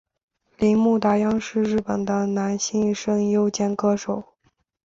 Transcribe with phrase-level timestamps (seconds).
[0.57, 4.33] 铃木达央是日本的男性声优兼歌手。